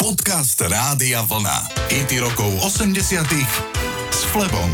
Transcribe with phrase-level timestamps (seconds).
[0.00, 1.76] Podcast Rádia Vlna.
[1.92, 3.20] IT rokov 80
[4.08, 4.72] s Flebom.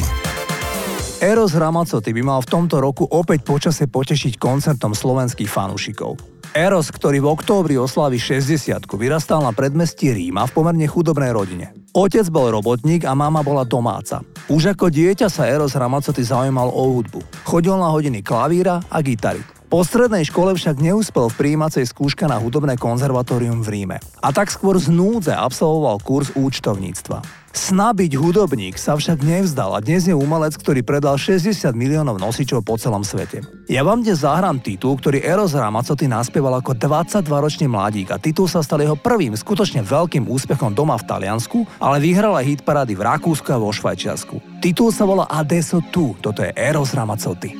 [1.18, 6.14] Eros Ramacoty by mal v tomto roku opäť počase potešiť koncertom slovenských fanúšikov.
[6.54, 11.74] Eros, ktorý v októbri oslávi 60 vyrastal na predmestí Ríma v pomerne chudobnej rodine.
[11.90, 14.22] Otec bol robotník a mama bola domáca.
[14.46, 17.42] Už ako dieťa sa Eros Ramacoty zaujímal o hudbu.
[17.42, 19.55] Chodil na hodiny klavíra a gitary.
[19.66, 23.98] Po strednej škole však neúspel v príjímacej skúška na hudobné konzervatórium v Ríme.
[24.22, 27.46] A tak skôr z núdze absolvoval kurz účtovníctva.
[27.56, 32.78] Sna hudobník sa však nevzdal a dnes je umelec, ktorý predal 60 miliónov nosičov po
[32.78, 33.42] celom svete.
[33.66, 38.62] Ja vám dnes zahrám titul, ktorý Eros Ramazzotti naspieval ako 22-ročný mladík a titul sa
[38.62, 43.02] stal jeho prvým skutočne veľkým úspechom doma v Taliansku, ale vyhral aj hit parády v
[43.08, 44.60] Rakúsku a vo Švajčiarsku.
[44.60, 47.56] Titul sa volá Adesso tu, toto je Eros Ramazzotti.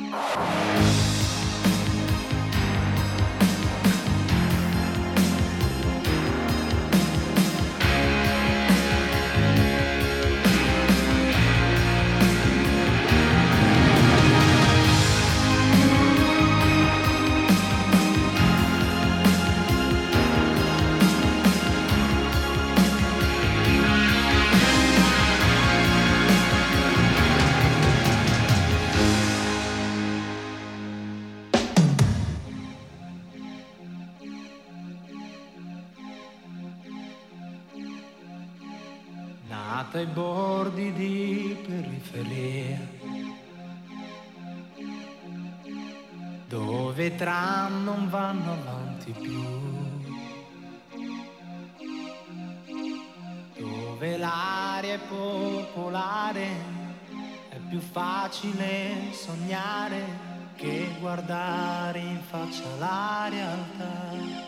[47.17, 49.43] Tram non vanno avanti più,
[53.57, 56.47] dove l'aria è popolare,
[57.49, 64.45] è più facile sognare che guardare in faccia la realtà.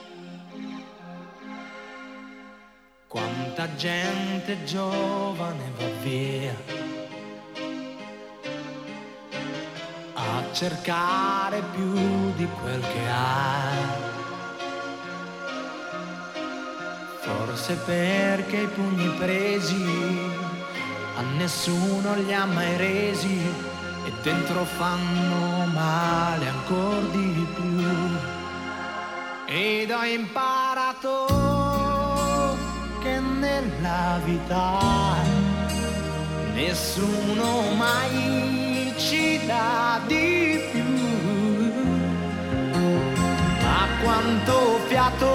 [3.07, 6.98] Quanta gente giovane va via
[10.38, 11.93] a cercare più
[12.36, 14.08] di quel che ha.
[17.21, 19.86] Forse perché i pugni presi
[21.17, 23.37] a nessuno li ha mai resi
[24.05, 27.83] e dentro fanno male ancora di più.
[29.45, 31.26] Ed ho imparato
[33.02, 34.77] che nella vita
[36.53, 38.68] nessuno mai
[38.99, 40.83] ci dà di più.
[43.64, 45.33] Ma quanto fiato,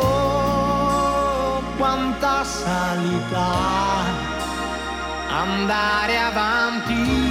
[1.79, 3.49] quanta salita,
[5.31, 7.24] andare avanti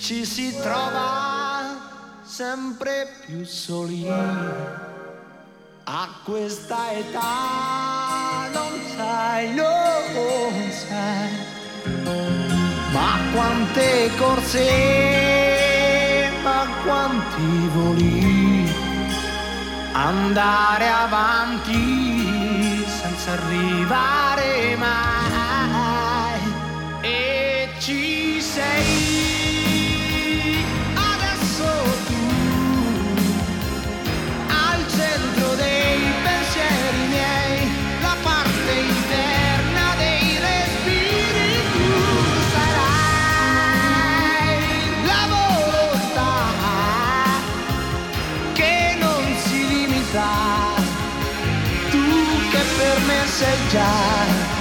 [0.00, 1.76] ci si trova
[2.24, 4.08] sempre più soli.
[5.84, 11.30] A questa età non sai, non sai.
[12.92, 14.68] Ma quante corse
[16.42, 18.72] ma quanti voli.
[19.92, 26.40] Andare avanti senza arrivare mai.
[27.02, 29.29] E ci sei
[53.06, 54.59] message I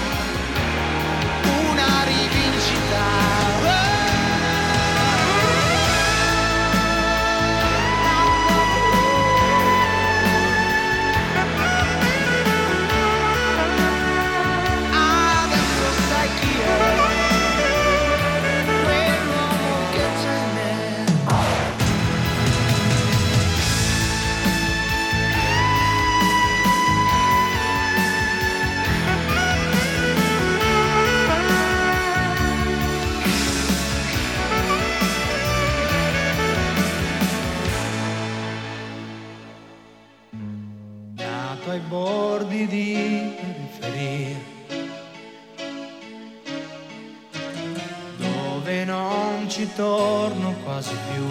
[50.79, 51.25] quasi più.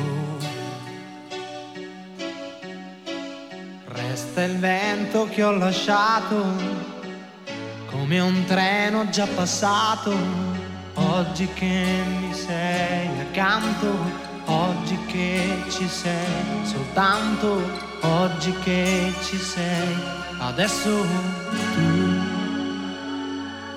[3.86, 6.44] Resta il vento che ho lasciato,
[7.86, 10.14] come un treno già passato,
[10.94, 17.62] oggi che mi sei accanto oggi che ci sei, soltanto
[18.02, 19.96] oggi che ci sei,
[20.38, 20.90] adesso
[21.74, 22.07] tu.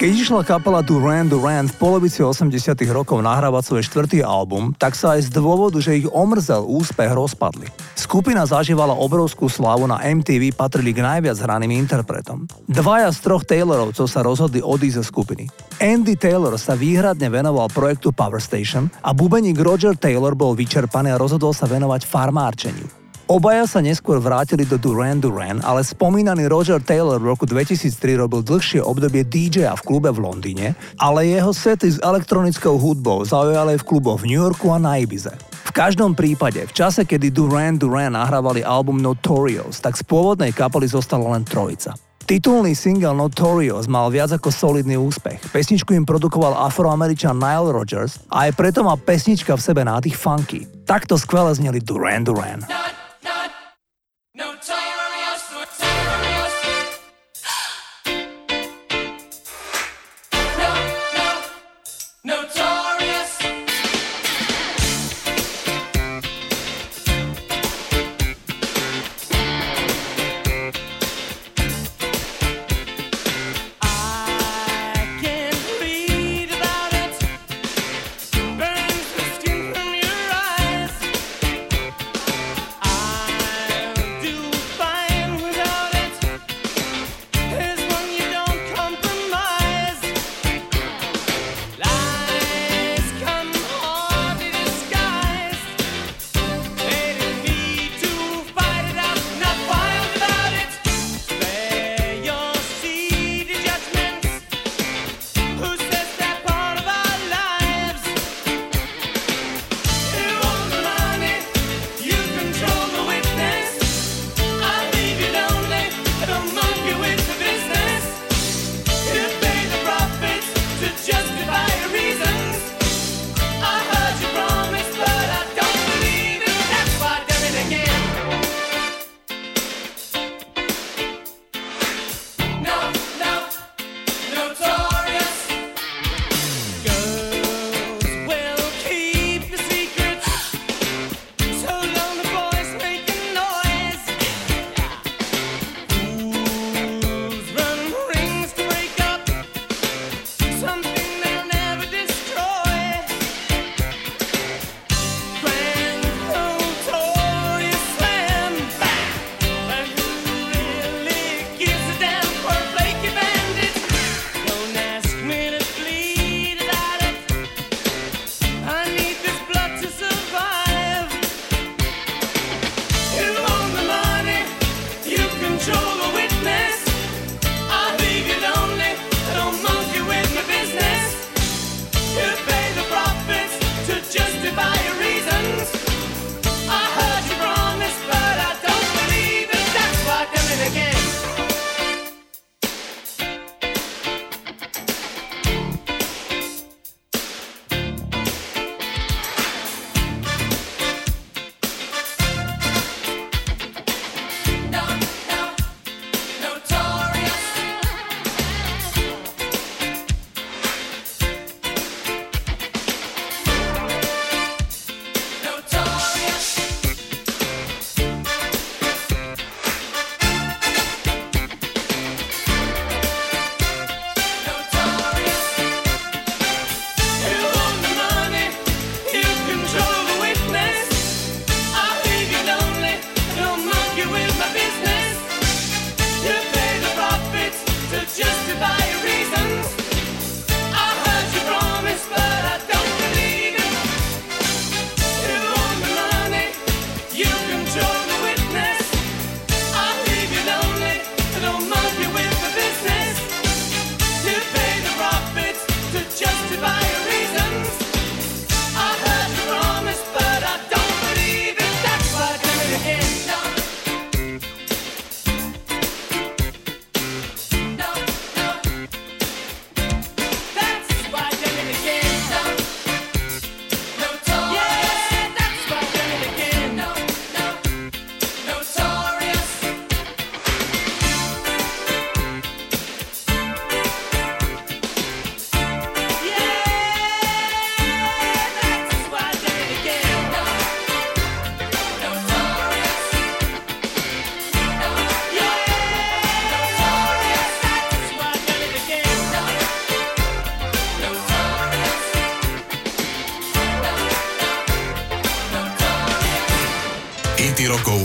[0.01, 5.13] Keď išla kapela Duran Duran v polovici 80 rokov nahrávať svoj štvrtý album, tak sa
[5.13, 7.69] aj z dôvodu, že ich omrzel úspech rozpadli.
[7.94, 12.50] Skupina zažívala obrovskú slávu na MTV, patrili k najviac hraným interpretom.
[12.65, 15.45] Dvaja z troch Taylorovcov sa rozhodli odísť zo skupiny.
[15.77, 21.21] Andy Taylor sa výhradne venoval projektu Power Station a bubeník Roger Taylor bol vyčerpaný a
[21.21, 23.00] rozhodol sa venovať farmárčeniu.
[23.31, 28.43] Obaja sa neskôr vrátili do Duran Duran, ale spomínaný Roger Taylor v roku 2003 robil
[28.43, 33.87] dlhšie obdobie DJ v klube v Londýne, ale jeho sety s elektronickou hudbou zaujali v
[33.87, 35.31] kluboch v New Yorku a na Ibize.
[35.63, 40.91] V každom prípade, v čase, kedy Duran Duran nahrávali album Notorious, tak z pôvodnej kapely
[40.91, 41.95] zostala len trojica.
[42.27, 45.39] Titulný single Notorious mal viac ako solidný úspech.
[45.55, 50.67] Pesničku im produkoval afroameričan Nile Rodgers a aj preto má pesnička v sebe nádych funky.
[50.83, 52.67] Takto skvele zneli Duran Duran.
[52.67, 53.00] rokov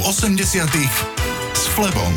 [0.06, 0.38] 80
[1.50, 2.14] s Flebom.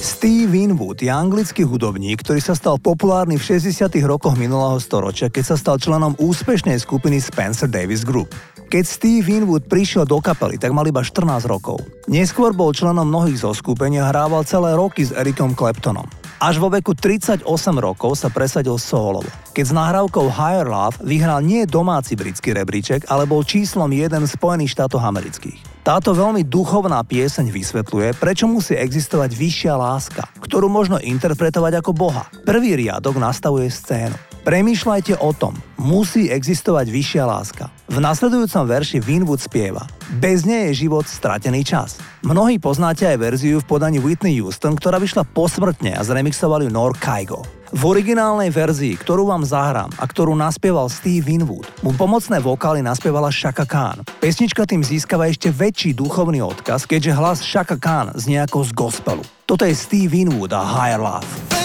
[0.00, 3.92] Steve Winwood je anglický hudobník, ktorý sa stal populárny v 60.
[4.08, 8.32] rokoch minulého storočia, keď sa stal členom úspešnej skupiny Spencer Davis Group.
[8.72, 11.84] Keď Steve Winwood prišiel do kapely, tak mal iba 14 rokov.
[12.08, 16.08] Neskôr bol členom mnohých zoskupení a hrával celé roky s Ericom Claptonom.
[16.40, 17.44] Až vo veku 38
[17.76, 19.20] rokov sa presadil solo.
[19.52, 24.72] Keď s nahrávkou Higher Love vyhral nie domáci britský rebríček, ale bol číslom 1 Spojených
[24.72, 25.69] štátov amerických.
[25.80, 32.28] Táto veľmi duchovná pieseň vysvetľuje, prečo musí existovať vyššia láska, ktorú možno interpretovať ako Boha.
[32.44, 34.12] Prvý riadok nastavuje scénu.
[34.44, 37.72] Premýšľajte o tom, musí existovať vyššia láska.
[37.92, 39.84] V nasledujúcom verši Winwood spieva
[40.16, 42.00] Bez nej je život stratený čas.
[42.24, 47.59] Mnohí poznáte aj verziu v podaní Whitney Houston, ktorá vyšla posmrtne a zremixovali Nor Kaigo.
[47.70, 53.30] V originálnej verzii, ktorú vám zahrám a ktorú naspieval Steve Winwood, mu pomocné vokály naspievala
[53.30, 54.02] Shaka Khan.
[54.18, 59.22] Pesnička tým získava ešte väčší duchovný odkaz, keďže hlas Shaka Khan znie ako z gospelu.
[59.46, 61.59] Toto je Steve Winwood a Higher Love.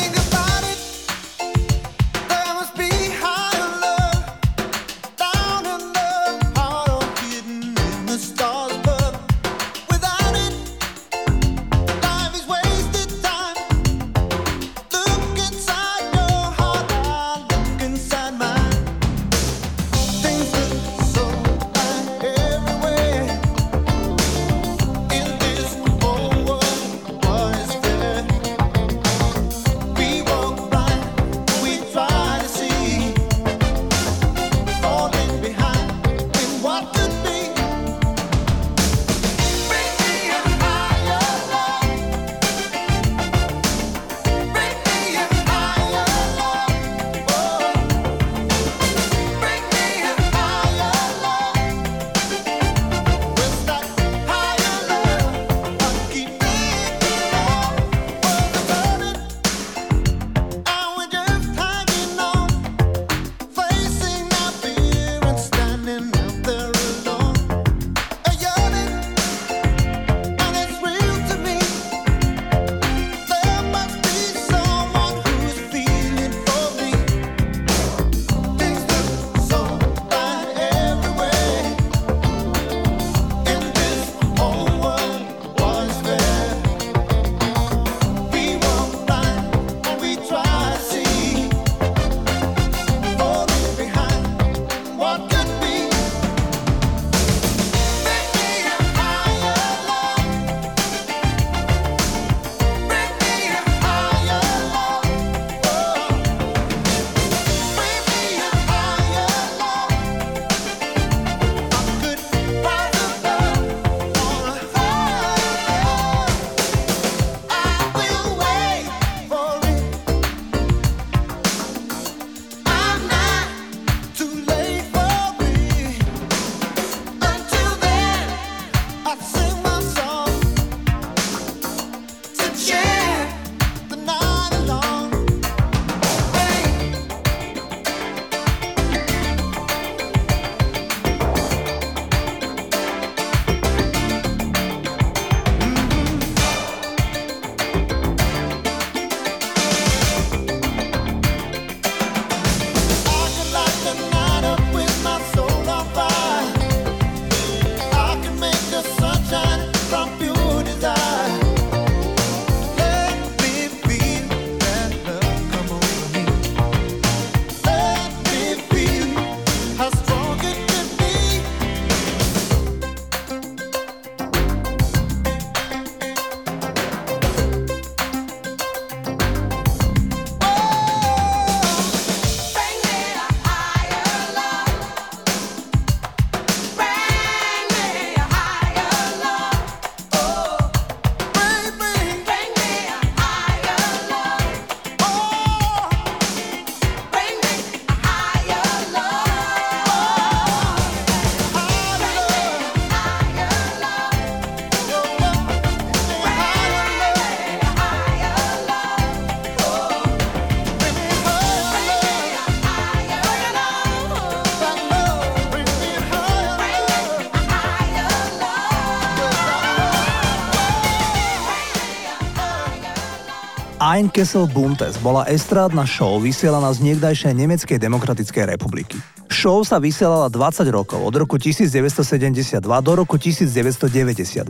[223.86, 228.98] Ein Kessel Buntes bola estrádna show vysielaná z niekdajšej Nemeckej demokratickej republiky.
[229.30, 234.42] Show sa vysielala 20 rokov, od roku 1972 do roku 1992.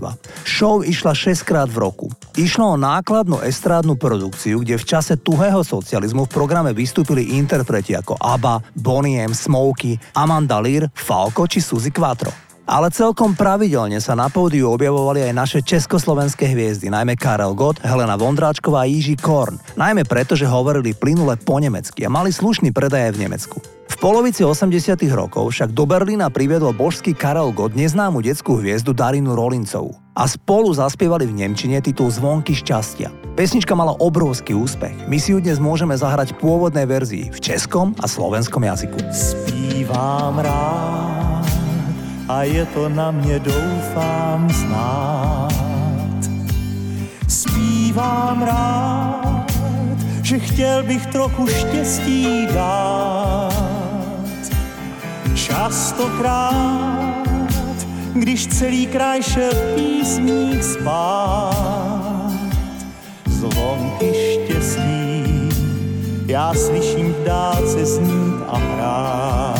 [0.47, 2.07] Show išla 6 krát v roku.
[2.39, 8.15] Išlo o nákladnú estrádnu produkciu, kde v čase tuhého socializmu v programe vystúpili interpreti ako
[8.15, 12.44] ABBA, Bonnie M, Smokey, Amanda Lear, Falco či Suzy Quattro.
[12.65, 18.17] Ale celkom pravidelne sa na pódiu objavovali aj naše československé hviezdy, najmä Karel Gott, Helena
[18.17, 19.61] Vondráčková a Jiří Korn.
[19.77, 23.57] Najmä preto, že hovorili plynule po nemecky a mali slušný predaj aj v Nemecku.
[23.85, 29.37] V polovici 80 rokov však do Berlína priviedol božský Karel Gott neznámu detskú hviezdu Darinu
[29.37, 33.13] Rolincovú a spolu zaspievali v Nemčine titul Zvonky šťastia.
[33.37, 35.05] Pesnička mala obrovský úspech.
[35.05, 38.97] My si ju dnes môžeme zahrať v pôvodnej verzii v českom a slovenskom jazyku.
[39.13, 41.14] Spívám rád
[42.27, 45.53] a je to na mě doufám znát.
[47.27, 49.51] Spívám rád,
[50.23, 53.53] že chtěl bych trochu štěstí dát.
[55.35, 57.25] Častokrát,
[58.13, 62.31] když celý kraj šel písník spát,
[63.25, 65.49] zvonky štěstí,
[66.27, 69.54] já slyším v dálce znít a hrát.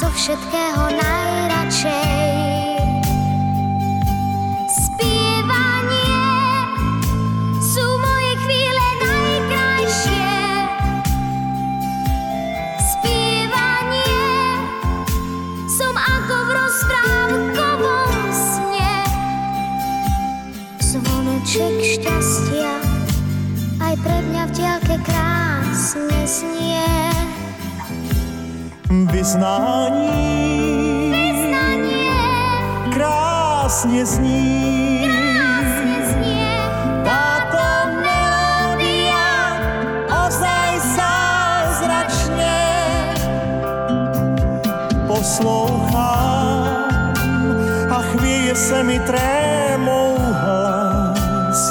[0.00, 2.72] Zo všetkého najradšej.
[4.72, 6.24] Spievanie
[7.60, 10.32] sú moje chvíle najkrajšie.
[12.80, 14.24] Spievanie
[15.68, 18.96] som ako v rozprávkovom sne.
[20.80, 22.72] Zvoneček šťastia
[23.84, 27.09] aj pre mňa v diaľke krásne znie
[28.90, 30.10] vyznání.
[31.10, 32.12] Vyznanie
[32.92, 35.06] krásně zní.
[35.06, 36.58] Krásne znie
[37.04, 37.66] Táto
[38.02, 39.30] melódia
[40.26, 42.58] ozaj zázračne
[45.06, 46.66] poslouchám
[47.90, 51.70] a chvěje se mi trémou hlas.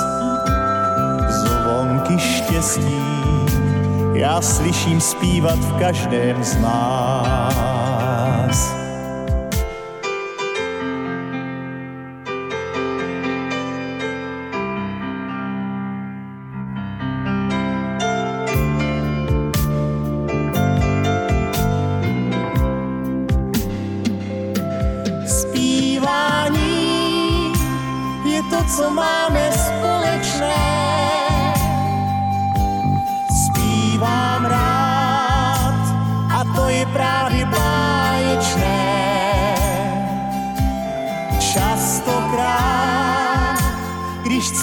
[1.30, 2.99] Zvonky štěstí
[4.20, 7.59] já slyším zpívat v každém z nás.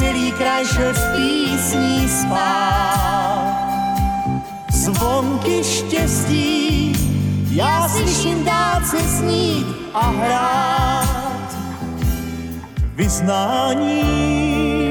[0.07, 3.59] Celý kraj šel v písní spát,
[4.71, 6.95] zvonky štěstí,
[7.51, 11.57] já slyším dát se snít a hrát.
[12.95, 14.03] Vyznání,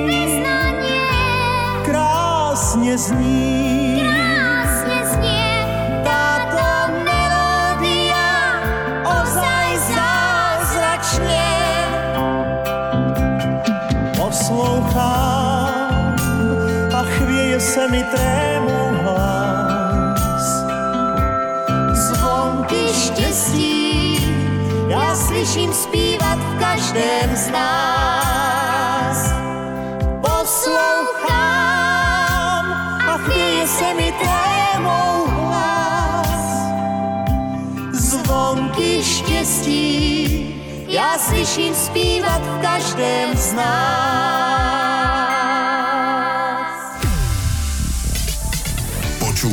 [0.05, 1.07] Vyznanie
[1.85, 3.84] krásně zní.
[17.75, 20.45] Se mi trémou hlas.
[21.93, 24.19] Zvonky štěstí
[24.87, 29.17] já slyším zpívat v každém z nás.
[30.21, 31.35] Poslouchám
[33.09, 36.29] a chvěje se mi trémou hlas.
[37.91, 39.85] Zvonky štěstí
[40.87, 44.74] já slyším zpívat v každém z nás.